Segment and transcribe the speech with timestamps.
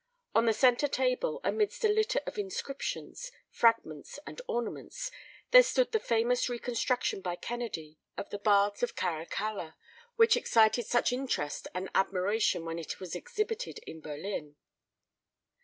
[0.33, 5.11] On the centre table, amidst a litter of inscriptions, fragments, and ornaments,
[5.51, 9.75] there stood the famous reconstruction by Kennedy of the Baths of Caracalla,
[10.15, 14.55] which excited such interest and admiration when it was exhibited in Berlin.